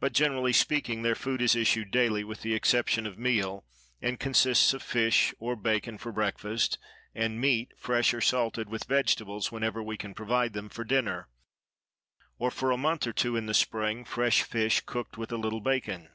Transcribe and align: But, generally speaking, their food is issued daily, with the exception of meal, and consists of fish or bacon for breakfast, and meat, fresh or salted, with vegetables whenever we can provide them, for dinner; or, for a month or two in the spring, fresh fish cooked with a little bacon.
But, 0.00 0.12
generally 0.14 0.52
speaking, 0.52 1.02
their 1.02 1.14
food 1.14 1.40
is 1.40 1.54
issued 1.54 1.92
daily, 1.92 2.24
with 2.24 2.42
the 2.42 2.54
exception 2.54 3.06
of 3.06 3.20
meal, 3.20 3.64
and 4.02 4.18
consists 4.18 4.74
of 4.74 4.82
fish 4.82 5.32
or 5.38 5.54
bacon 5.54 5.96
for 5.96 6.10
breakfast, 6.10 6.76
and 7.14 7.40
meat, 7.40 7.70
fresh 7.78 8.12
or 8.12 8.20
salted, 8.20 8.68
with 8.68 8.86
vegetables 8.86 9.52
whenever 9.52 9.80
we 9.80 9.96
can 9.96 10.12
provide 10.12 10.54
them, 10.54 10.68
for 10.68 10.82
dinner; 10.82 11.28
or, 12.36 12.50
for 12.50 12.72
a 12.72 12.76
month 12.76 13.06
or 13.06 13.12
two 13.12 13.36
in 13.36 13.46
the 13.46 13.54
spring, 13.54 14.04
fresh 14.04 14.42
fish 14.42 14.80
cooked 14.86 15.16
with 15.16 15.30
a 15.30 15.36
little 15.36 15.60
bacon. 15.60 16.08